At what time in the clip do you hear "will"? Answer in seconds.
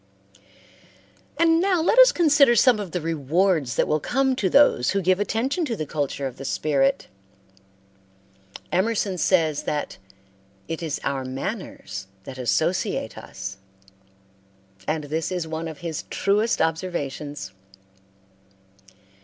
3.87-3.99